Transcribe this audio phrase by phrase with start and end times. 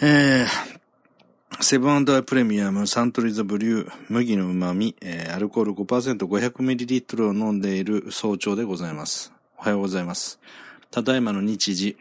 [0.00, 9.32] えー、セブンアイプレミアムサントリーザブリュー麦の旨味、えー、アルコール 5%500ml を飲んでいる早朝でございます。
[9.58, 10.38] おはようございます。
[10.92, 11.96] ただいまの日時、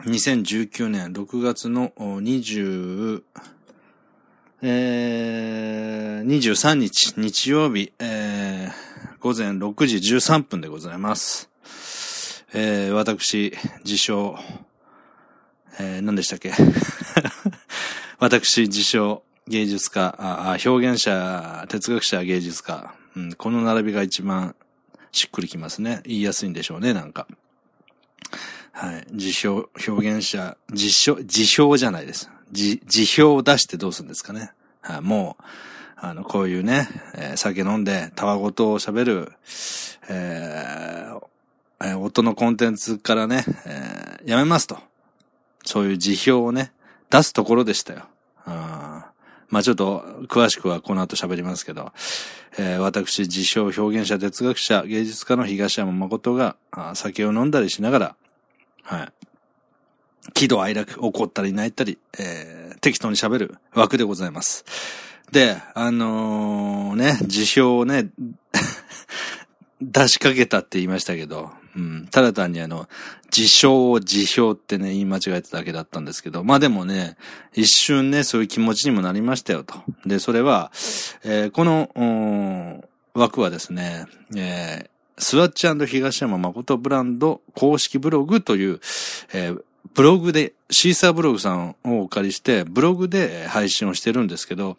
[0.00, 3.22] 2019年6月の20、
[4.60, 11.48] えー、23日、日曜日、えー、午前6時13分でございます。
[12.52, 14.36] えー、私、自称、
[15.78, 16.52] えー、何でしたっけ？
[18.18, 24.54] 私、自称、芸術家あ、表現者、哲学者、芸術家、うん、この並びが一番
[25.12, 26.00] しっくりきますね。
[26.04, 27.26] 言いやすいんでしょうね、なんか。
[28.72, 29.06] はい。
[29.12, 32.30] 自称、表現者、自称、自称じゃないです。
[32.52, 34.52] 自、自表を出してどうするんですかね。
[34.80, 35.00] はい。
[35.00, 35.44] もう、
[35.96, 39.32] あの、こういうね、えー、酒飲んで、たわごとを喋る、
[40.08, 41.20] えー、
[41.80, 44.78] えー、音のコンテンツからね、えー、やめますと。
[45.68, 46.72] そういう辞表をね、
[47.10, 48.06] 出すところでしたよ。
[48.46, 51.92] まあちょっと、詳しくはこの後喋りますけど、
[52.56, 56.56] えー、私、自称表現者、哲学者、芸術家の東山誠が、
[56.94, 58.16] 酒を飲んだりしながら、
[58.82, 59.12] はい。
[60.32, 64.64] 喜怒哀楽、怒ったり泣いたり、えー、適当に喋る枠でございます。
[65.32, 68.08] で、あのー、ね、辞表をね、
[69.82, 72.08] 出しかけたって言いましたけど、うん。
[72.10, 72.88] ただ単にあの、
[73.34, 77.16] 自称を自表ってね、言い間違えただけだったんですけど、まあでもね、
[77.54, 79.74] 一瞬ね、そういう気持ちにもなりましたよと。
[80.04, 80.72] で、それは、
[81.24, 82.84] えー、この、
[83.14, 84.06] 枠はですね、
[84.36, 88.80] えー、スワッチ東山誠ブランド公式ブログという、
[89.32, 89.62] えー、
[89.94, 94.76] ブログで、シーサーブログさんをお借りして、ブログで配信をしてるんですけど、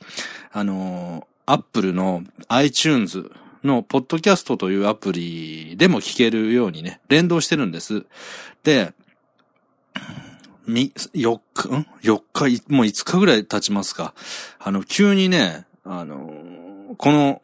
[0.52, 3.32] あのアップルの iTunes
[3.64, 8.06] のポッドキャストというアプリでも聞けるようにね、連動してるんです。
[8.64, 8.94] で、
[10.66, 14.14] み、4日、ん ?4 日、もう5日ぐらい経ちますか。
[14.60, 16.32] あの、急にね、あの、
[16.98, 17.42] この、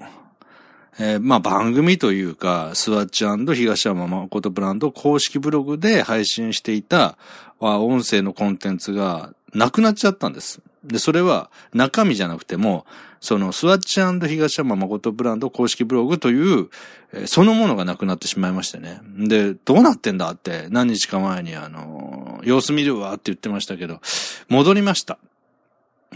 [0.97, 7.17] えー、まあ番組というか、スワッチ東山誠ブランド公式ブログで配信していた、
[7.59, 10.61] 音声のコンテンツがなくなっちゃったんです。
[10.87, 12.85] で、それは中身じゃなくても、
[13.19, 16.69] そのスワッチ東山誠ブランド公式ブログという、
[17.11, 19.01] えそのものがなくなってしまいましてね。
[19.17, 23.99] で、どうなってんだって何日か前にあの、様子見るわって言ってましたけど、
[24.47, 25.17] 戻りました。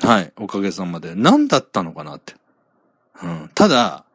[0.01, 1.15] はい、おかげさまで。
[1.15, 2.35] 何だったのかなって。
[3.23, 3.51] うん。
[3.55, 4.05] ただ、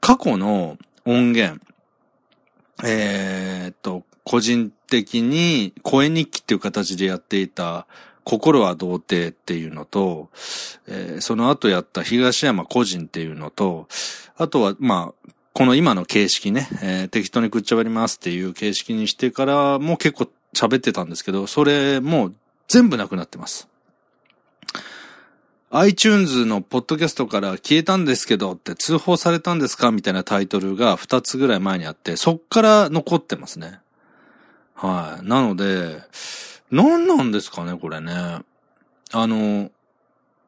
[0.00, 1.60] 過去の音源、
[2.84, 7.86] えー、っと、個人的に声日記っていう形でやっていた
[8.24, 10.30] 心は童貞っていうのと、
[10.86, 13.88] えー、その後やった東山個人っていうのと、
[14.36, 22.32] あとは、まあ、この今の形式ね、えー、適当にくっちゃべりますっていう形式にしてからも結構喋ってたんですけど、それも
[22.68, 23.68] 全部なくなってます。
[25.74, 33.80] iTunes のポッドキャストから消えたんですけどって通報されたんですかみたいなタイトルが2つぐらい前にあって、そっから残ってますね。
[34.74, 35.26] はい。
[35.26, 36.02] なので、
[36.72, 38.12] 何なんですかね、これね。
[39.12, 39.70] あの、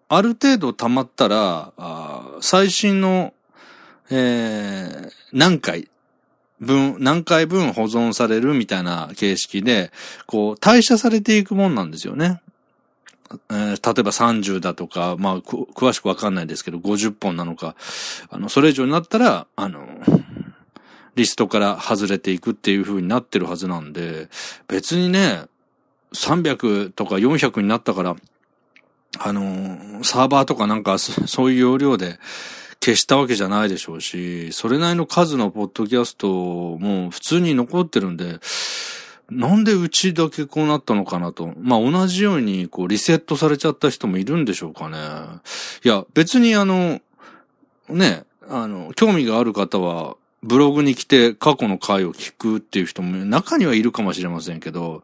[0.09, 3.35] ある程度溜まったら、あ最新の、
[4.11, 5.91] えー、何回
[6.61, 9.93] 分、何回分保存されるみたいな形式で、
[10.27, 12.41] こう、代謝されていくもんなんですよね。
[13.51, 17.77] えー、例えば30だとか、まあ、詳しくわかんないですけど、50本なのか、
[18.31, 19.87] あの、それ以上になったら、あの、
[21.17, 24.29] リストから外れていくっていう風になってるはずなんで、
[24.69, 25.45] 別にね、
[26.15, 28.17] 300とか400になったから、
[29.19, 32.19] あのサーバーとかなんかそういう容量で
[32.83, 38.41] 消したわけじゃないでしょうし、それなりの数のポッドキャストも普通に残ってるんで、
[39.31, 41.53] なんでうちだけこうなったのかなと。
[41.59, 44.99] まあ同じようにこうリセットされちゃった人もいるんでしょうかね。
[45.85, 47.01] いや、別にあの、
[47.89, 55.03] ね、あの、興味がある方は、ブログに来て過去の回を聞くっていう人も中にはいるかもしれませんけど、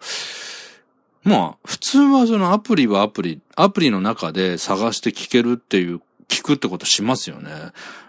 [1.22, 7.50] まあ、普通はそのアプリはアプリ、アプリの中で探して聞けるっていう、聞くってことしますよね。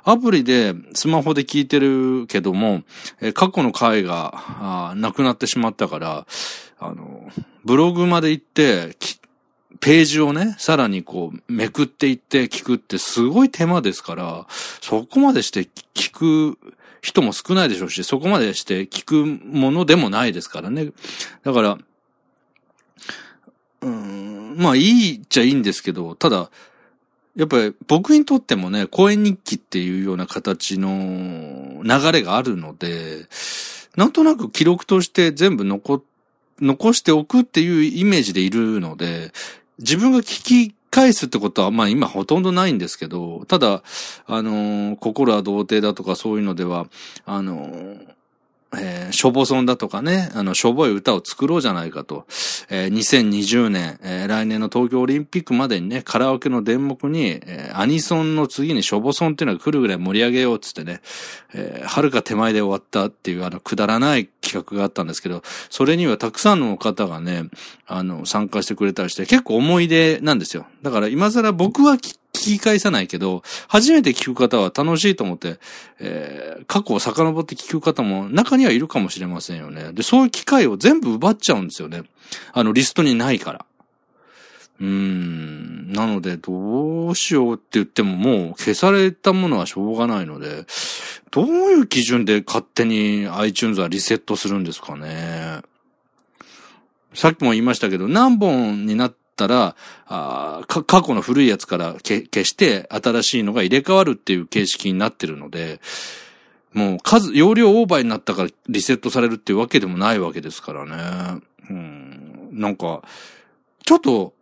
[0.03, 2.83] アプリで、スマホで聞いてるけども、
[3.19, 6.25] え過去の回が、なくなってしまったから、
[6.79, 7.29] あの、
[7.65, 8.95] ブログまで行って、
[9.79, 14.45] ページをね、さらにこう、めくっていって聞くってすごい手間ですから、
[14.81, 16.11] そこまでして聞
[16.53, 16.59] く
[17.01, 20.91] 人も少ないでしょうし、そこまでして聞くものでもないですからね。
[21.43, 21.77] だから、
[23.81, 26.49] うん、まあいいっちゃいいんですけど、ただ、
[27.35, 33.25] やっぱり僕にとってもね、公演日記っていうような形の流れがあるので、
[33.95, 36.03] なんとなく記録として全部残、
[36.59, 39.31] 残しておくっていうイメージでいるので、
[39.79, 43.81] 自分が聞き返すってことは、まあ今ほとんどないんですけど、ただ、
[44.27, 46.87] あのー、心は童貞だとかそういうのでは、
[47.25, 48.07] あのー、
[48.77, 52.25] えー、しょぼそんだとかね、あの、しょぼい歌を作ろうじゃないかと、
[52.69, 61.01] えー、2020年、えー、来年の東京オリンピックまでにね、カラオケの電目に、えー、アニソンの次にしょぼそんっていうのが来るぐらい盛り上げようっつってね、
[61.53, 67.49] えー、遥か手前で終わったっていうあの、くだらない企画があったんですけど、それにはたくさんの方がね、
[67.87, 70.65] あの、参加してくれたりして、結構思い出なんですよ。
[70.81, 75.59] だから今更僕はきっ聞き返さないけど、初めて聞く方は楽しいと思って、
[75.99, 79.93] えー、過去を遡って聞く方も中にはいるかもしれませんよね。
[79.93, 82.03] で、そういう機会を全部奪っちゃうんですよね。
[82.53, 83.65] あの、リストにないから。
[84.79, 85.93] うーん。
[85.93, 90.65] なので、どうしようって言ってももう消されたものはしょうがないので、
[91.29, 95.61] どういう基準で勝手に iTunes はリセットするんですかね。
[97.13, 99.75] さっきも言いましたけど、何本になっったら、
[100.07, 105.79] あ過去の古いやつから消して新しいのが入れ替わるっていう形式になってるので、
[106.73, 111.41] もう数、容量オーバーになったからリセットされるっていうわけでもないわけですからね。
[111.69, 112.49] うん。
[112.51, 113.01] なんか、
[113.85, 114.33] ちょっと、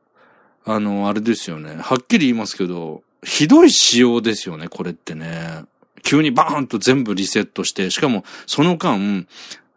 [0.65, 1.75] あの、あれですよね。
[1.79, 5.63] はっきり言いますけど、ひどい仕様ですよね、これってね。
[6.03, 9.27] 急にバーンと全部リセットして、しかもその間、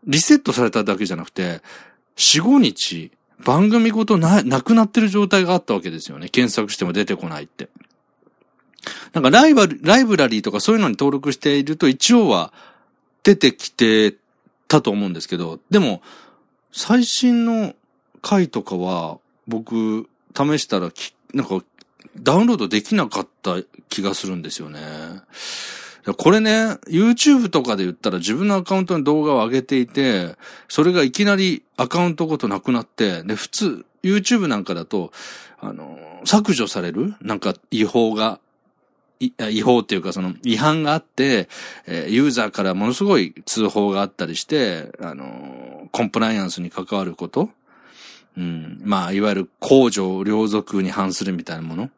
[0.04, 1.62] リセットされただけじゃなくて、
[2.16, 3.10] 4、5日、
[3.44, 6.28] 番組ごとな、なくなってる状態があったわけですよね。
[6.28, 7.68] 検索しても出てこないって。
[9.12, 12.52] なんかライバル、ライブラリーとかそういうのに登録していると一応は
[13.22, 14.16] 出てきて
[14.68, 16.02] たと思うんですけど、でも、
[16.72, 17.74] 最新の
[18.22, 21.62] 回とかは僕試したらきなんか
[22.16, 23.56] ダウンロードできなかった
[23.88, 24.80] 気がするんですよね。
[26.04, 30.36] これね、YouTube とかで言ったら自分のアカウントに動画を上げていて、
[30.68, 35.12] それがいきなりアカウントごとなくなって、で、普通、YouTube なんかだと、
[35.60, 38.40] あの、削除されるなんか違法が、
[39.20, 41.48] 違法っていうかその違反があって、
[41.86, 47.50] えユーザーからものすごい通報があったりして、あの、コンプライアンスに関わること。
[48.36, 48.80] うん。
[48.84, 51.90] まあ、いわゆる公序良俗に反するみたいなもの。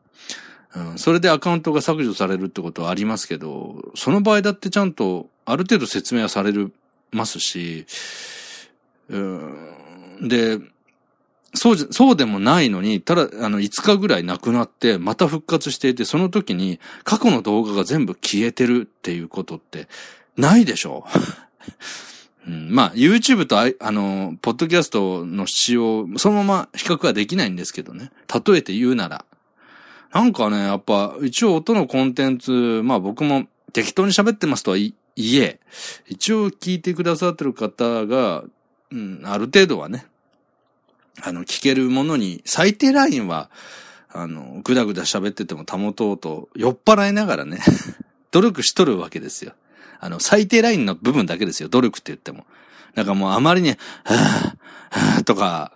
[0.96, 6.72] それでアカウントが削除されるってことはありますけど、その場合だってちゃんとある程度説明はされる、
[7.12, 7.86] ますし、
[9.08, 10.58] で、
[11.54, 19.86] そうじゃ、そうでもないのに、ただ、あの、5日ぐらいなくなって、また復活していて、その時に過去の動画が全部消えてるっていうことって、
[20.36, 21.04] ないでしょ？
[22.46, 28.10] うん、まあ、YouTube とあ、あの、ポッドキャストの使用、そのまま比較はできないんですけどね。
[28.46, 29.24] 例えて言うなら。
[30.14, 35.58] なんかね、やっぱ、一応音のコンテンツ、まあ僕も適当に喋ってますとはいえ、
[36.06, 38.44] 一応聞いてくださってる方が、
[38.92, 40.06] うん、ある程度はね、
[41.20, 43.50] あの、聞けるものに、最低ラインは、
[44.12, 47.58] あの、ぐだぐだ喋ってても保とうと、酔っ払いながらね、
[48.30, 49.54] 努力しとるわけですよ。
[49.98, 52.46] あの、最低ラインの部分だけですよ、努力って言っても。
[52.94, 55.72] なんかもうあまりに、はぁ、はぁとか、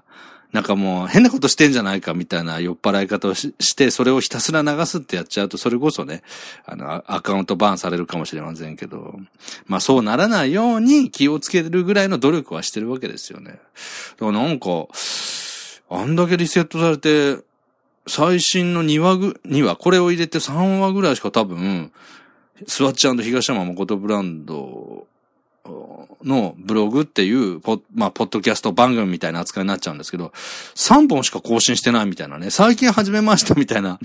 [0.52, 6.22] なんかもう変なことしてんじゃないかみたいな酔っ払い方をしして、それをひたすら流すってやっちゃうと、それこそね、
[6.64, 9.18] あの、アカウントバーンされるかもしれませんけど、
[9.66, 13.50] まあそうならないように気をつけるぐらいの努力はしてるわけですよね。
[13.50, 13.60] だか
[14.20, 14.68] らなんか、
[15.90, 17.42] あんだけリセットされて、
[18.06, 21.92] 最新の2話ぐ、2話、これを入れて3話ぐらいしか多分、
[22.66, 25.06] スワッチ東山誠ブランド
[26.24, 30.32] のブログっていう、ポまあ、ポッドキャスト番組みたいな扱いになっちゃうんですけど、
[30.74, 33.98] 3本しか更新してないみたいなね、最近始めましたみたいな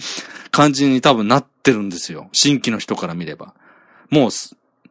[0.52, 2.30] 感じに多分なってるんですよ。
[2.34, 3.54] 新規の人から見れば。
[4.10, 4.30] もう、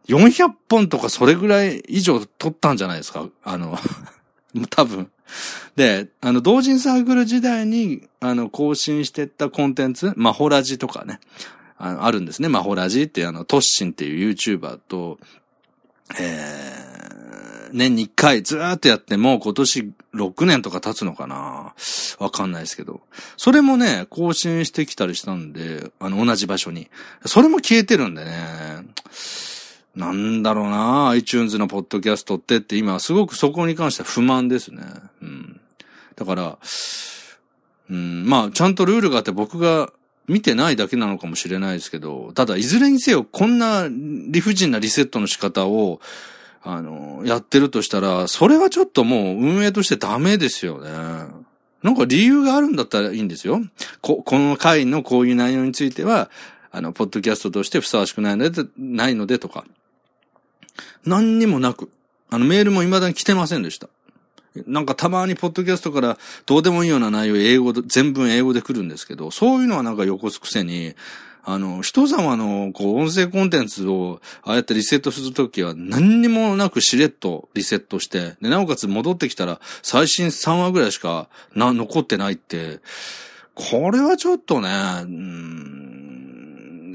[0.08, 3.28] 400本とかそれぐらい以上撮ったんじゃないですか？
[3.44, 3.78] あの
[4.70, 5.10] 多分。
[5.76, 11.20] で、あの、同人サークル時代に、あの、更新してったコンテンツ、マホラジとかね、
[11.78, 12.48] ああるんですね。
[12.48, 15.18] マホラジってあの、トッシンっていう YouTuber と、
[16.18, 21.74] えー、年に1回ずーっとやっても今年6年とか経つのかな
[22.18, 23.00] わかんないですけど。
[23.36, 26.90] それもね、更新してきたりしたんで、あの、同じ場所に。
[27.24, 28.86] それも消えてるんでね。
[29.94, 34.82] なんだろうな iTunes のポッドキャストってって今すごくそこに関しては不満ですね。
[35.20, 35.60] うん。
[36.16, 36.58] だから、
[37.90, 39.92] うん、まあ、ちゃんとルールがあって僕が
[40.28, 46.00] 見てないだけなのかもしれないですけど、ただ、いずれにせよ、こんな理不尽なリセットの仕方を、
[46.62, 50.90] あの、やってるとしたら、それはちょっともう運営としてダメですよね。
[51.82, 53.60] なんか理由があるんだったらいいんですよ。
[54.00, 56.30] こ、この回のこういう内容については、
[56.70, 59.64] あの、ポッドキャストとしてふさわしくないので、ないのでとか。
[61.04, 61.90] 何にもなく。
[62.30, 63.88] あの、メールも未だに来てませんでした。
[64.66, 70.94] なんかたまにポッドキャストからどうでもいいような内容英語で、全文英語で来るんですけど、そういうのはなんか横すくせに、
[71.44, 82.78] あの、人様の、こう、音声コンテンツを、ああやってリセットするときは、何にもなくしれっとリセットして、で、なおかつ戻ってきたら、最新3話ぐらいしか、な、残ってないって、
[83.54, 84.68] これはちょっとね、
[85.02, 85.06] う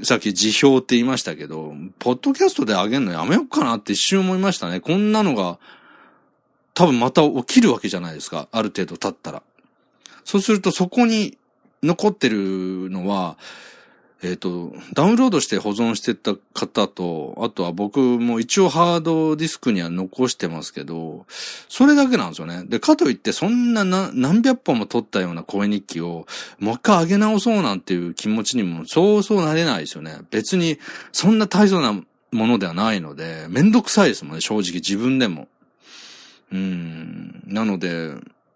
[0.04, 4.80] さっき辞表って言いましたけど、ポッドキャストで上げるのやめようかなって一瞬思いましたね。
[4.80, 5.58] こんなのが、
[6.78, 8.46] 多分また起きるわけじゃないですか。
[8.52, 9.42] ある程度経ったら。
[10.22, 11.36] そうするとそこに
[11.82, 13.36] 残ってるのは、
[14.22, 21.26] えっ、ー、と、ダウンロードして保存してた方と、あとは僕も一応ハードディスクには残してますけど、
[21.68, 22.62] それだけなんですよね。
[22.64, 26.28] で、かといってそんな何百本も撮ったような声日記を
[26.60, 30.18] もう一回上げ直そうなんていう気持ちにもそうそうなれないですよね。
[30.30, 30.78] 別に
[31.10, 35.48] そんな大層なものではないので、めんどくさいですもんね、正直自分でも。
[36.52, 37.42] うん。
[37.46, 38.14] なので、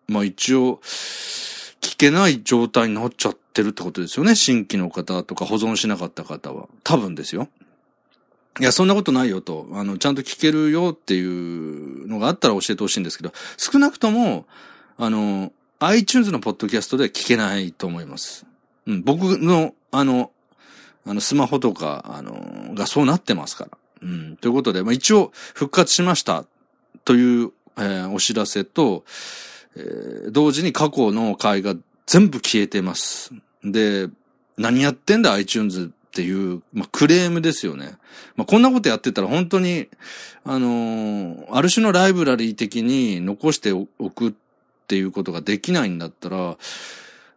[0.09, 0.81] まあ一応、
[1.81, 4.35] 聞けない状態になっちゃってるってことですよね。
[4.35, 6.69] 新規の方とか保存しなかった方は。
[6.85, 7.49] 多分ですよ。
[8.61, 9.67] いや、そんなことないよと。
[9.73, 14.47] あの、ちゃんと聞けるよっていうのがあったら教えてほしいんですけど、少なくとも、
[14.99, 18.47] あの、iTunes のポッドキャストでは聞けないと思います。
[18.87, 20.31] うん、僕の、あの、
[21.07, 23.79] あの、スマホとか、あの、がそうなってますから。
[24.03, 26.45] うん、ということで、まあ、一応、復活しました
[27.05, 29.05] という、えー、お知らせと、
[29.77, 31.75] えー、同時に過去の回が
[32.07, 33.33] 全部消えてます。
[33.65, 34.09] で、
[34.57, 37.95] 何やってんだ iTunes っていう、まあ、クレームですよね。
[38.37, 39.89] まあ、こんなことやってたら本当に、
[40.45, 44.33] あのー、ある種のライブラリー的に残しておくっ
[44.87, 46.57] ていうことができないんだったら、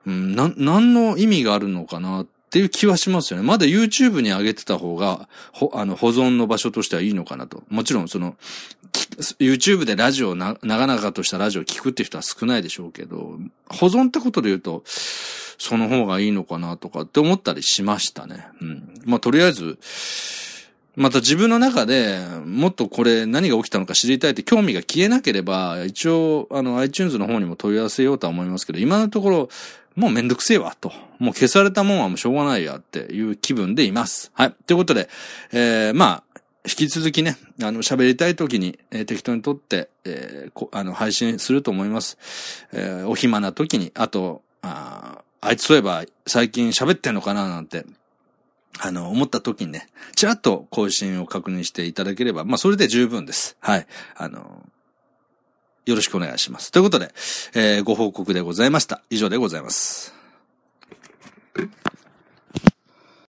[0.06, 3.46] うん、な、何の意味があるのかなっっていう気はしますよね。
[3.46, 7.64] まだ YouTube に上げてた方が、ほ、あの、保存の場所としてはいいのかなと。
[7.68, 8.38] もちろん、その、
[9.40, 13.38] YouTube でラジオな、長々としたラジオを聞くって人は少ないでしょうけど、
[13.70, 18.48] 保存ってことで言うと、その方がいいのかなとかって思ったりしましたね。
[18.62, 18.94] うん。
[19.04, 19.78] まあ、とりあえず、
[20.96, 29.50] また自分の中でもっとこれ何が起きたのか知りたいって興味が消えなければ、一応、あの iTunes の方にも問い合わせようとは思いますけど、今のところ、
[29.96, 30.92] もうめんどくせえわ、と。
[31.20, 34.32] もう消されたもんはもうしょうがないやっていう気分でいます。
[34.34, 34.56] はい。
[34.68, 35.10] ということで、
[35.52, 42.18] えー、まあ、引き続きね、あの、喋りたい時に、えー、適当に撮って、えー、あの、配信すると思います。
[42.74, 47.86] えー、お暇な時に、あと、ああいつそういえば最近喋ってんのかななんて、
[48.80, 53.58] あの、思った時にね、ちらっと更新を確認していただければ、まあ、それで十分です。
[53.60, 53.88] はい。
[54.16, 54.64] あの、
[55.86, 56.72] よろしくお願いします。
[56.72, 57.14] ということで、
[57.54, 59.04] えー、ご報告でございました。
[59.10, 60.14] 以上でございます。